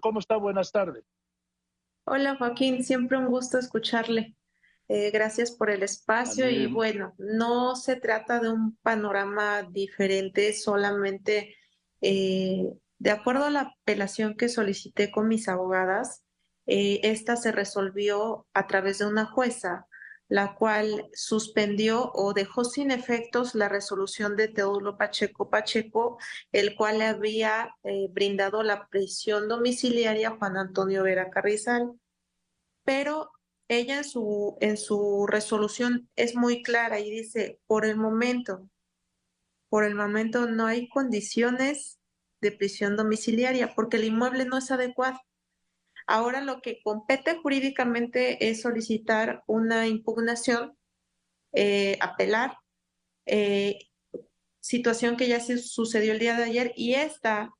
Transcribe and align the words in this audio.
¿Cómo 0.00 0.18
está? 0.20 0.36
Buenas 0.36 0.72
tardes. 0.72 1.04
Hola 2.04 2.36
Joaquín, 2.36 2.82
siempre 2.82 3.18
un 3.18 3.26
gusto 3.26 3.58
escucharle. 3.58 4.36
Eh, 4.88 5.10
gracias 5.12 5.52
por 5.52 5.70
el 5.70 5.84
espacio 5.84 6.50
y 6.50 6.66
bueno, 6.66 7.14
no 7.18 7.76
se 7.76 7.94
trata 7.94 8.40
de 8.40 8.50
un 8.50 8.76
panorama 8.82 9.62
diferente, 9.62 10.52
solamente 10.52 11.54
eh, 12.00 12.64
de 12.98 13.10
acuerdo 13.10 13.44
a 13.44 13.50
la 13.50 13.60
apelación 13.60 14.36
que 14.36 14.48
solicité 14.48 15.12
con 15.12 15.28
mis 15.28 15.48
abogadas, 15.48 16.24
eh, 16.66 17.00
esta 17.04 17.36
se 17.36 17.52
resolvió 17.52 18.46
a 18.52 18.66
través 18.66 18.98
de 18.98 19.06
una 19.06 19.26
jueza, 19.26 19.86
la 20.30 20.54
cual 20.54 21.10
suspendió 21.12 22.12
o 22.14 22.32
dejó 22.32 22.64
sin 22.64 22.92
efectos 22.92 23.56
la 23.56 23.68
resolución 23.68 24.36
de 24.36 24.46
Teodulo 24.46 24.96
Pacheco 24.96 25.50
Pacheco, 25.50 26.18
el 26.52 26.76
cual 26.76 26.98
le 26.98 27.06
había 27.06 27.74
eh, 27.82 28.06
brindado 28.10 28.62
la 28.62 28.86
prisión 28.86 29.48
domiciliaria 29.48 30.28
a 30.28 30.36
Juan 30.36 30.56
Antonio 30.56 31.02
Vera 31.02 31.30
Carrizal. 31.30 31.90
Pero 32.84 33.32
ella 33.66 33.98
en 33.98 34.04
su, 34.04 34.56
en 34.60 34.76
su 34.76 35.26
resolución 35.26 36.08
es 36.14 36.36
muy 36.36 36.62
clara 36.62 37.00
y 37.00 37.10
dice, 37.10 37.58
por 37.66 37.84
el 37.84 37.96
momento, 37.96 38.70
por 39.68 39.82
el 39.82 39.96
momento 39.96 40.46
no 40.46 40.66
hay 40.66 40.88
condiciones 40.88 41.98
de 42.40 42.52
prisión 42.52 42.96
domiciliaria 42.96 43.74
porque 43.74 43.96
el 43.96 44.04
inmueble 44.04 44.44
no 44.44 44.58
es 44.58 44.70
adecuado. 44.70 45.18
Ahora 46.06 46.40
lo 46.40 46.60
que 46.60 46.80
compete 46.82 47.36
jurídicamente 47.36 48.48
es 48.48 48.62
solicitar 48.62 49.42
una 49.46 49.86
impugnación, 49.86 50.76
eh, 51.52 51.98
apelar, 52.00 52.56
eh, 53.26 53.78
situación 54.60 55.16
que 55.16 55.28
ya 55.28 55.40
se 55.40 55.58
sucedió 55.58 56.12
el 56.12 56.18
día 56.18 56.36
de 56.36 56.44
ayer 56.44 56.72
y 56.76 56.94
esta 56.94 57.50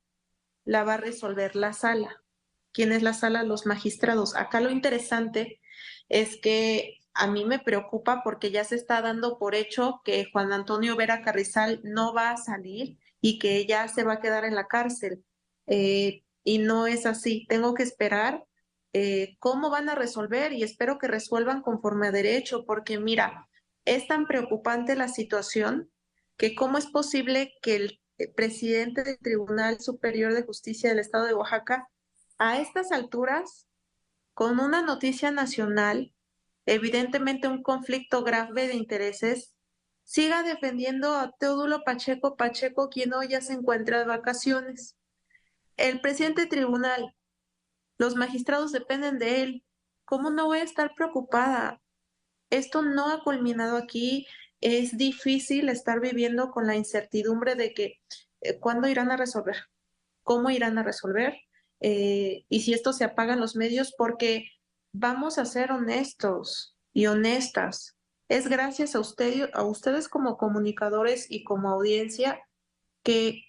la 0.65 0.83
va 0.83 0.95
a 0.95 0.97
resolver 0.97 1.55
la 1.55 1.73
sala. 1.73 2.23
¿Quién 2.71 2.91
es 2.91 3.03
la 3.03 3.13
sala? 3.13 3.43
Los 3.43 3.65
magistrados. 3.65 4.35
Acá 4.35 4.61
lo 4.61 4.69
interesante 4.69 5.59
es 6.07 6.37
que 6.41 6.99
a 7.13 7.27
mí 7.27 7.45
me 7.45 7.59
preocupa 7.59 8.21
porque 8.23 8.51
ya 8.51 8.63
se 8.63 8.75
está 8.75 9.01
dando 9.01 9.37
por 9.37 9.55
hecho 9.55 10.01
que 10.05 10.29
Juan 10.31 10.53
Antonio 10.53 10.95
Vera 10.95 11.21
Carrizal 11.21 11.81
no 11.83 12.13
va 12.13 12.31
a 12.31 12.37
salir 12.37 12.97
y 13.19 13.39
que 13.39 13.65
ya 13.65 13.87
se 13.87 14.03
va 14.03 14.13
a 14.13 14.19
quedar 14.21 14.45
en 14.45 14.55
la 14.55 14.67
cárcel. 14.67 15.23
Eh, 15.67 16.23
y 16.43 16.59
no 16.59 16.87
es 16.87 17.05
así. 17.05 17.45
Tengo 17.49 17.73
que 17.73 17.83
esperar 17.83 18.45
eh, 18.93 19.37
cómo 19.39 19.69
van 19.69 19.89
a 19.89 19.95
resolver 19.95 20.53
y 20.53 20.63
espero 20.63 20.97
que 20.97 21.07
resuelvan 21.07 21.61
conforme 21.61 22.07
a 22.07 22.11
derecho, 22.11 22.65
porque 22.65 22.99
mira, 22.99 23.47
es 23.85 24.07
tan 24.07 24.27
preocupante 24.27 24.95
la 24.95 25.07
situación 25.07 25.91
que 26.37 26.55
cómo 26.55 26.77
es 26.77 26.87
posible 26.87 27.53
que 27.61 27.75
el 27.75 28.01
presidente 28.35 29.03
del 29.03 29.17
Tribunal 29.19 29.79
Superior 29.79 30.33
de 30.33 30.43
Justicia 30.43 30.89
del 30.89 30.99
Estado 30.99 31.25
de 31.25 31.33
Oaxaca, 31.33 31.87
a 32.37 32.59
estas 32.59 32.91
alturas, 32.91 33.67
con 34.33 34.59
una 34.59 34.81
noticia 34.81 35.31
nacional, 35.31 36.13
evidentemente 36.65 37.47
un 37.47 37.63
conflicto 37.63 38.23
grave 38.23 38.67
de 38.67 38.75
intereses, 38.75 39.53
siga 40.03 40.43
defendiendo 40.43 41.15
a 41.15 41.31
Teodulo 41.37 41.83
Pacheco 41.83 42.35
Pacheco, 42.35 42.89
quien 42.89 43.13
hoy 43.13 43.29
ya 43.29 43.41
se 43.41 43.53
encuentra 43.53 43.99
de 43.99 44.05
vacaciones. 44.05 44.95
El 45.81 45.99
presidente 45.99 46.45
tribunal, 46.45 47.15
los 47.97 48.15
magistrados 48.15 48.71
dependen 48.71 49.17
de 49.17 49.41
él. 49.41 49.63
¿Cómo 50.05 50.29
no 50.29 50.45
voy 50.45 50.59
a 50.59 50.63
estar 50.63 50.93
preocupada? 50.93 51.81
Esto 52.51 52.83
no 52.83 53.09
ha 53.09 53.23
culminado 53.23 53.77
aquí. 53.77 54.27
Es 54.59 54.95
difícil 54.95 55.69
estar 55.69 55.99
viviendo 55.99 56.51
con 56.51 56.67
la 56.67 56.75
incertidumbre 56.75 57.55
de 57.55 57.73
que 57.73 57.99
eh, 58.41 58.59
cuándo 58.59 58.87
irán 58.87 59.09
a 59.09 59.17
resolver, 59.17 59.55
cómo 60.21 60.51
irán 60.51 60.77
a 60.77 60.83
resolver 60.83 61.35
eh, 61.79 62.45
y 62.47 62.61
si 62.61 62.73
esto 62.73 62.93
se 62.93 63.03
apagan 63.03 63.39
los 63.39 63.55
medios, 63.55 63.91
porque 63.97 64.51
vamos 64.93 65.39
a 65.39 65.45
ser 65.45 65.71
honestos 65.71 66.77
y 66.93 67.07
honestas. 67.07 67.97
Es 68.29 68.47
gracias 68.47 68.93
a, 68.93 68.99
usted, 68.99 69.49
a 69.53 69.63
ustedes 69.63 70.07
como 70.07 70.37
comunicadores 70.37 71.25
y 71.27 71.43
como 71.43 71.71
audiencia 71.71 72.39
que 73.01 73.45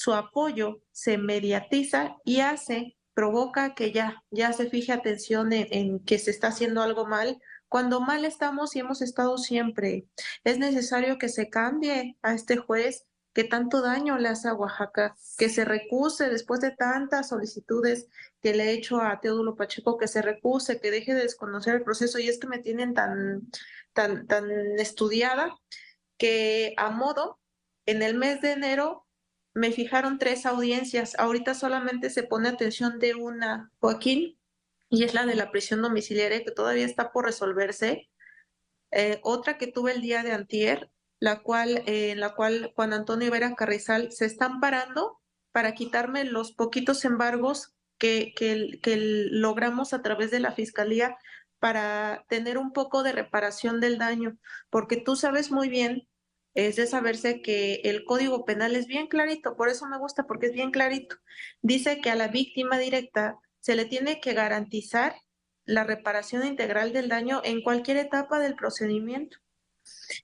su 0.00 0.14
apoyo 0.14 0.80
se 0.92 1.18
mediatiza 1.18 2.16
y 2.24 2.40
hace, 2.40 2.96
provoca 3.12 3.74
que 3.74 3.92
ya, 3.92 4.24
ya 4.30 4.54
se 4.54 4.70
fije 4.70 4.92
atención 4.92 5.52
en, 5.52 6.02
que 6.06 6.18
se 6.18 6.30
está 6.30 6.48
haciendo 6.48 6.80
algo 6.80 7.06
mal, 7.06 7.38
cuando 7.68 8.00
mal 8.00 8.24
estamos 8.24 8.74
y 8.74 8.78
hemos 8.78 9.02
estado 9.02 9.36
siempre. 9.36 10.06
Es 10.42 10.58
necesario 10.58 11.18
que 11.18 11.28
se 11.28 11.50
cambie 11.50 12.16
a 12.22 12.32
este 12.32 12.56
juez 12.56 13.04
que 13.34 13.44
tanto 13.44 13.82
daño 13.82 14.16
le 14.16 14.30
hace 14.30 14.48
a 14.48 14.54
Oaxaca, 14.54 15.18
que 15.36 15.50
se 15.50 15.66
recuse 15.66 16.30
después 16.30 16.60
de 16.60 16.70
tantas 16.70 17.28
solicitudes 17.28 18.08
que 18.40 18.54
le 18.54 18.70
he 18.70 18.72
hecho 18.72 19.02
a 19.02 19.20
Teodulo 19.20 19.54
Pacheco, 19.54 19.98
que 19.98 20.08
se 20.08 20.22
recuse, 20.22 20.80
que 20.80 20.90
deje 20.90 21.12
de 21.12 21.24
desconocer 21.24 21.74
el 21.74 21.82
proceso 21.82 22.18
y 22.18 22.30
es 22.30 22.38
que 22.38 22.48
me 22.48 22.60
tienen 22.60 22.94
tan, 22.94 23.50
tan, 23.92 24.26
tan 24.26 24.50
estudiada 24.78 25.54
que 26.16 26.72
a 26.78 26.88
modo, 26.88 27.38
en 27.84 28.02
el 28.02 28.16
mes 28.16 28.40
de 28.40 28.52
enero 28.52 29.06
me 29.54 29.72
fijaron 29.72 30.18
tres 30.18 30.46
audiencias. 30.46 31.18
Ahorita 31.18 31.54
solamente 31.54 32.10
se 32.10 32.22
pone 32.22 32.48
atención 32.48 32.98
de 32.98 33.14
una, 33.14 33.70
Joaquín, 33.78 34.38
y 34.88 35.04
es 35.04 35.14
la 35.14 35.26
de 35.26 35.36
la 35.36 35.50
prisión 35.50 35.82
domiciliaria 35.82 36.44
que 36.44 36.50
todavía 36.50 36.84
está 36.84 37.12
por 37.12 37.24
resolverse. 37.24 38.08
Eh, 38.90 39.20
otra 39.22 39.56
que 39.56 39.68
tuve 39.68 39.92
el 39.92 40.02
día 40.02 40.22
de 40.22 40.32
antier, 40.32 40.90
la 41.20 41.42
cual, 41.42 41.82
eh, 41.86 42.10
en 42.10 42.20
la 42.20 42.34
cual 42.34 42.72
Juan 42.74 42.92
Antonio 42.92 43.30
Vera 43.30 43.54
Carrizal 43.54 44.10
se 44.10 44.26
están 44.26 44.60
parando 44.60 45.20
para 45.52 45.74
quitarme 45.74 46.24
los 46.24 46.52
poquitos 46.52 47.04
embargos 47.04 47.74
que, 47.98 48.32
que 48.34 48.96
logramos 49.30 49.92
a 49.92 50.02
través 50.02 50.30
de 50.30 50.40
la 50.40 50.52
fiscalía 50.52 51.16
para 51.58 52.24
tener 52.28 52.56
un 52.56 52.72
poco 52.72 53.02
de 53.02 53.12
reparación 53.12 53.80
del 53.80 53.98
daño, 53.98 54.38
porque 54.70 54.96
tú 54.96 55.14
sabes 55.14 55.50
muy 55.50 55.68
bien 55.68 56.08
es 56.54 56.76
de 56.76 56.86
saberse 56.86 57.42
que 57.42 57.80
el 57.84 58.04
código 58.04 58.44
penal 58.44 58.74
es 58.76 58.86
bien 58.86 59.06
clarito, 59.06 59.56
por 59.56 59.68
eso 59.68 59.86
me 59.86 59.98
gusta, 59.98 60.26
porque 60.26 60.46
es 60.46 60.52
bien 60.52 60.70
clarito. 60.70 61.16
Dice 61.62 62.00
que 62.00 62.10
a 62.10 62.16
la 62.16 62.28
víctima 62.28 62.78
directa 62.78 63.38
se 63.60 63.76
le 63.76 63.84
tiene 63.84 64.20
que 64.20 64.34
garantizar 64.34 65.14
la 65.64 65.84
reparación 65.84 66.46
integral 66.46 66.92
del 66.92 67.08
daño 67.08 67.40
en 67.44 67.62
cualquier 67.62 67.98
etapa 67.98 68.40
del 68.40 68.56
procedimiento. 68.56 69.38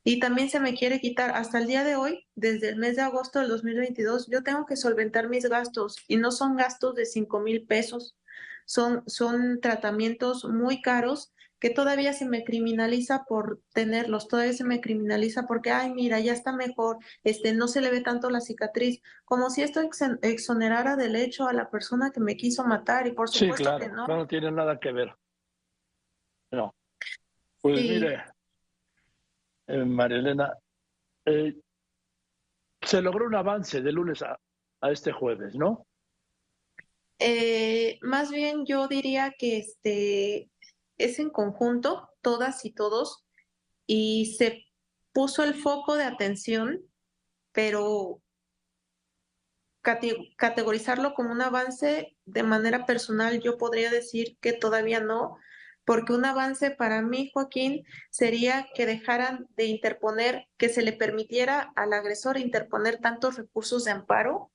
Y 0.04 0.20
también 0.20 0.50
se 0.50 0.60
me 0.60 0.74
quiere 0.74 1.00
quitar, 1.00 1.30
hasta 1.30 1.58
el 1.58 1.66
día 1.66 1.84
de 1.84 1.96
hoy, 1.96 2.26
desde 2.34 2.68
el 2.70 2.76
mes 2.76 2.96
de 2.96 3.02
agosto 3.02 3.38
del 3.38 3.48
2022, 3.48 4.28
yo 4.28 4.42
tengo 4.42 4.66
que 4.66 4.76
solventar 4.76 5.28
mis 5.28 5.48
gastos 5.48 5.96
y 6.08 6.16
no 6.16 6.30
son 6.30 6.56
gastos 6.56 6.94
de 6.94 7.06
5 7.06 7.40
mil 7.40 7.66
pesos, 7.66 8.16
son, 8.64 9.02
son 9.06 9.60
tratamientos 9.60 10.44
muy 10.44 10.82
caros 10.82 11.32
que 11.58 11.70
todavía 11.70 12.12
se 12.12 12.26
me 12.26 12.44
criminaliza 12.44 13.24
por 13.24 13.60
tenerlos, 13.72 14.28
todavía 14.28 14.52
se 14.52 14.64
me 14.64 14.80
criminaliza 14.80 15.46
porque, 15.46 15.70
ay, 15.70 15.92
mira, 15.92 16.20
ya 16.20 16.32
está 16.32 16.52
mejor, 16.52 16.98
este, 17.24 17.54
no 17.54 17.68
se 17.68 17.80
le 17.80 17.90
ve 17.90 18.02
tanto 18.02 18.30
la 18.30 18.40
cicatriz, 18.40 19.00
como 19.24 19.50
si 19.50 19.62
esto 19.62 19.80
exonerara 20.22 20.96
del 20.96 21.16
hecho 21.16 21.48
a 21.48 21.52
la 21.52 21.70
persona 21.70 22.10
que 22.10 22.20
me 22.20 22.36
quiso 22.36 22.64
matar 22.64 23.06
y 23.06 23.12
por 23.12 23.28
supuesto 23.28 23.78
que 23.78 23.88
no. 23.88 24.06
No 24.06 24.26
tiene 24.26 24.50
nada 24.52 24.78
que 24.78 24.92
ver. 24.92 25.14
No. 26.50 26.74
Pues 27.60 27.80
mire, 27.80 28.24
eh, 29.66 29.84
María 29.84 30.18
Elena, 30.18 30.52
eh, 31.24 31.56
se 32.82 33.02
logró 33.02 33.26
un 33.26 33.34
avance 33.34 33.80
de 33.80 33.92
lunes 33.92 34.22
a, 34.22 34.38
a 34.80 34.90
este 34.90 35.10
jueves, 35.10 35.54
¿no? 35.56 35.86
Eh, 37.18 37.98
más 38.02 38.30
bien 38.30 38.66
yo 38.66 38.88
diría 38.88 39.32
que 39.38 39.58
este 39.58 40.50
es 40.98 41.18
en 41.18 41.30
conjunto, 41.30 42.10
todas 42.20 42.64
y 42.64 42.72
todos, 42.72 43.24
y 43.86 44.34
se 44.36 44.66
puso 45.12 45.44
el 45.44 45.54
foco 45.54 45.96
de 45.96 46.04
atención, 46.04 46.82
pero 47.52 48.20
categorizarlo 50.36 51.14
como 51.14 51.30
un 51.30 51.40
avance 51.40 52.16
de 52.24 52.42
manera 52.42 52.86
personal, 52.86 53.40
yo 53.40 53.56
podría 53.56 53.90
decir 53.90 54.36
que 54.40 54.52
todavía 54.52 55.00
no, 55.00 55.38
porque 55.84 56.12
un 56.12 56.24
avance 56.24 56.72
para 56.72 57.00
mí, 57.02 57.30
Joaquín, 57.32 57.84
sería 58.10 58.68
que 58.74 58.84
dejaran 58.84 59.46
de 59.56 59.66
interponer, 59.66 60.48
que 60.56 60.68
se 60.68 60.82
le 60.82 60.92
permitiera 60.92 61.72
al 61.76 61.92
agresor 61.92 62.36
interponer 62.36 62.98
tantos 62.98 63.36
recursos 63.36 63.84
de 63.84 63.92
amparo, 63.92 64.50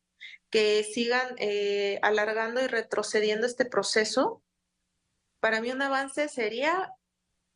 que 0.50 0.84
sigan 0.84 1.34
eh, 1.38 2.00
alargando 2.02 2.62
y 2.62 2.68
retrocediendo 2.68 3.48
este 3.48 3.64
proceso 3.64 4.44
para 5.42 5.60
mí 5.60 5.72
un 5.72 5.82
avance 5.82 6.30
sería 6.30 6.94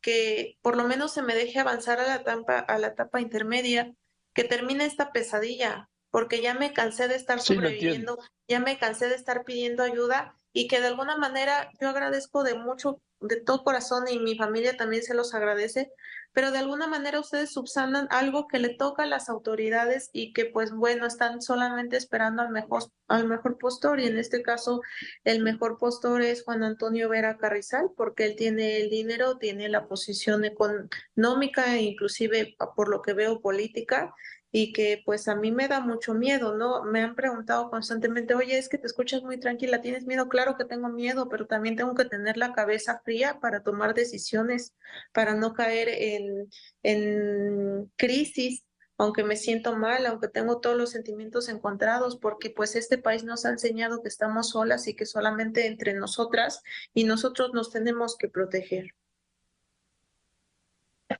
que 0.02 0.58
por 0.60 0.76
lo 0.76 0.84
menos 0.84 1.12
se 1.12 1.22
me 1.22 1.34
deje 1.34 1.58
avanzar 1.58 1.98
a 2.00 2.06
la 2.06 2.16
etapa, 2.16 2.58
a 2.58 2.78
la 2.78 2.88
etapa 2.88 3.20
intermedia, 3.20 3.94
que 4.34 4.44
termine 4.44 4.84
esta 4.84 5.12
pesadilla, 5.12 5.88
porque 6.10 6.42
ya 6.42 6.52
me 6.52 6.74
cansé 6.74 7.08
de 7.08 7.16
estar 7.16 7.40
sobreviviendo, 7.40 8.18
ya 8.46 8.60
me 8.60 8.78
cansé 8.78 9.08
de 9.08 9.14
estar 9.14 9.44
pidiendo 9.44 9.82
ayuda 9.82 10.36
y 10.52 10.68
que 10.68 10.80
de 10.80 10.88
alguna 10.88 11.16
manera 11.16 11.70
yo 11.80 11.88
agradezco 11.88 12.42
de 12.42 12.54
mucho, 12.54 13.00
de 13.20 13.40
todo 13.40 13.64
corazón 13.64 14.04
y 14.10 14.18
mi 14.18 14.36
familia 14.36 14.76
también 14.76 15.02
se 15.02 15.14
los 15.14 15.34
agradece, 15.34 15.92
pero 16.32 16.50
de 16.50 16.58
alguna 16.58 16.86
manera 16.86 17.18
ustedes 17.18 17.50
subsanan 17.50 18.08
algo 18.10 18.46
que 18.46 18.58
le 18.58 18.68
toca 18.68 19.04
a 19.04 19.06
las 19.06 19.30
autoridades 19.30 20.10
y 20.12 20.34
que 20.34 20.44
pues 20.44 20.70
bueno, 20.70 21.06
están 21.06 21.40
solamente 21.40 21.96
esperando 21.96 22.42
al 22.42 22.50
mejor, 22.50 22.84
al 23.08 23.26
mejor 23.26 23.56
postor 23.56 24.00
y 24.00 24.06
en 24.06 24.18
este 24.18 24.42
caso 24.42 24.82
el 25.24 25.42
mejor 25.42 25.78
postor 25.78 26.20
es 26.20 26.44
Juan 26.44 26.62
Antonio 26.62 27.08
Vera 27.08 27.38
Carrizal 27.38 27.90
porque 27.96 28.26
él 28.26 28.36
tiene 28.36 28.82
el 28.82 28.90
dinero, 28.90 29.38
tiene 29.38 29.68
la 29.70 29.88
posición 29.88 30.44
económica 30.44 31.78
inclusive 31.78 32.54
por 32.76 32.88
lo 32.88 33.00
que 33.00 33.14
veo 33.14 33.40
política 33.40 34.14
y 34.58 34.72
que 34.72 35.02
pues 35.04 35.28
a 35.28 35.34
mí 35.34 35.52
me 35.52 35.68
da 35.68 35.80
mucho 35.80 36.14
miedo, 36.14 36.56
¿no? 36.56 36.82
Me 36.82 37.02
han 37.02 37.14
preguntado 37.14 37.68
constantemente, 37.68 38.34
oye, 38.34 38.56
es 38.56 38.70
que 38.70 38.78
te 38.78 38.86
escuchas 38.86 39.22
muy 39.22 39.38
tranquila, 39.38 39.82
¿tienes 39.82 40.06
miedo? 40.06 40.30
Claro 40.30 40.56
que 40.56 40.64
tengo 40.64 40.88
miedo, 40.88 41.28
pero 41.28 41.46
también 41.46 41.76
tengo 41.76 41.94
que 41.94 42.06
tener 42.06 42.38
la 42.38 42.54
cabeza 42.54 43.02
para 43.40 43.62
tomar 43.62 43.94
decisiones, 43.94 44.74
para 45.12 45.34
no 45.34 45.52
caer 45.52 45.88
en, 45.88 46.50
en 46.82 47.92
crisis, 47.96 48.64
aunque 48.98 49.24
me 49.24 49.36
siento 49.36 49.76
mal, 49.76 50.06
aunque 50.06 50.28
tengo 50.28 50.60
todos 50.60 50.76
los 50.76 50.90
sentimientos 50.90 51.48
encontrados, 51.48 52.16
porque 52.16 52.50
pues 52.50 52.76
este 52.76 52.98
país 52.98 53.24
nos 53.24 53.44
ha 53.44 53.50
enseñado 53.50 54.02
que 54.02 54.08
estamos 54.08 54.50
solas 54.50 54.88
y 54.88 54.94
que 54.94 55.06
solamente 55.06 55.66
entre 55.66 55.94
nosotras 55.94 56.62
y 56.94 57.04
nosotros 57.04 57.52
nos 57.52 57.70
tenemos 57.70 58.16
que 58.16 58.28
proteger. 58.28 58.94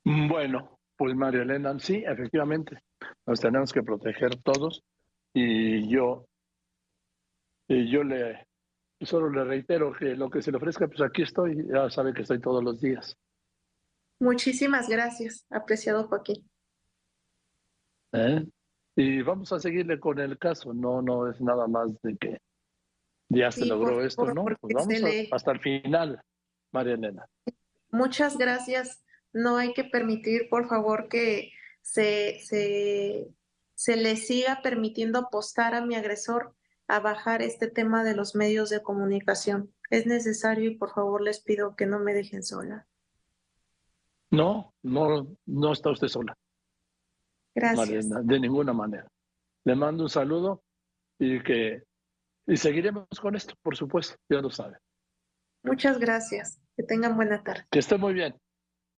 Bueno, 0.03 0.79
pues 0.95 1.15
María 1.15 1.43
Elena, 1.43 1.77
sí, 1.79 2.03
efectivamente, 2.05 2.79
nos 3.25 3.39
tenemos 3.39 3.71
que 3.71 3.83
proteger 3.83 4.35
todos 4.41 4.83
y 5.33 5.87
yo, 5.87 6.25
y 7.67 7.91
yo 7.91 8.03
le 8.03 8.46
solo 9.01 9.29
le 9.29 9.43
reitero 9.43 9.93
que 9.93 10.15
lo 10.15 10.29
que 10.29 10.41
se 10.41 10.51
le 10.51 10.57
ofrezca, 10.57 10.87
pues 10.87 11.01
aquí 11.01 11.21
estoy, 11.21 11.67
ya 11.67 11.89
sabe 11.89 12.13
que 12.13 12.23
estoy 12.23 12.39
todos 12.39 12.63
los 12.63 12.79
días. 12.79 13.17
Muchísimas 14.19 14.89
gracias, 14.89 15.45
apreciado 15.49 16.07
Joaquín. 16.07 16.49
¿Eh? 18.13 18.45
Y 18.95 19.21
vamos 19.21 19.53
a 19.53 19.59
seguirle 19.59 19.99
con 19.99 20.17
el 20.19 20.39
caso, 20.39 20.73
no, 20.73 21.01
no 21.01 21.29
es 21.29 21.39
nada 21.39 21.67
más 21.67 21.89
de 22.01 22.17
que 22.17 22.41
ya 23.29 23.51
se 23.51 23.65
logró 23.65 24.03
esto, 24.03 24.25
¿no? 24.33 24.45
Pues 24.59 24.73
vamos 24.73 24.93
hasta 25.31 25.51
el 25.51 25.59
final, 25.59 26.21
María 26.71 26.93
Elena. 26.93 27.27
Muchas 27.91 28.37
gracias. 28.37 29.03
No 29.33 29.57
hay 29.57 29.73
que 29.73 29.83
permitir, 29.83 30.49
por 30.49 30.67
favor, 30.67 31.09
que 31.09 31.51
se, 31.81 32.39
se, 32.39 33.27
se 33.75 33.97
le 33.97 34.15
siga 34.15 34.61
permitiendo 34.63 35.19
apostar 35.19 35.75
a 35.75 35.85
mi 35.85 35.95
agresor 35.95 36.55
a 36.87 36.99
bajar 36.99 37.41
este 37.41 37.67
tema 37.67 38.03
de 38.03 38.15
los 38.15 38.35
medios 38.35 38.69
de 38.69 38.81
comunicación. 38.81 39.73
Es 39.89 40.05
necesario 40.05 40.69
y 40.69 40.75
por 40.75 40.93
favor 40.93 41.21
les 41.21 41.41
pido 41.41 41.75
que 41.75 41.85
no 41.85 41.99
me 41.99 42.13
dejen 42.13 42.43
sola. 42.43 42.87
No, 44.29 44.73
no, 44.83 45.35
no 45.45 45.71
está 45.71 45.89
usted 45.89 46.07
sola. 46.07 46.37
Gracias. 47.55 48.07
de 48.09 48.39
ninguna 48.39 48.73
manera. 48.73 49.07
Le 49.63 49.75
mando 49.75 50.03
un 50.03 50.09
saludo 50.09 50.63
y 51.17 51.41
que 51.41 51.83
y 52.45 52.55
seguiremos 52.55 53.07
con 53.21 53.35
esto, 53.35 53.53
por 53.61 53.75
supuesto, 53.75 54.15
ya 54.29 54.39
lo 54.39 54.49
sabe. 54.49 54.77
Muchas 55.63 55.99
gracias. 55.99 56.61
Que 56.77 56.83
tengan 56.83 57.15
buena 57.15 57.43
tarde. 57.43 57.65
Que 57.69 57.79
esté 57.79 57.97
muy 57.97 58.13
bien. 58.13 58.35